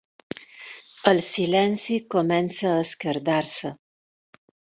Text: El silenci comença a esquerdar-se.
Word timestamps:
El 1.11 1.21
silenci 1.27 1.99
comença 2.15 2.71
a 2.73 2.81
esquerdar-se. 2.87 3.73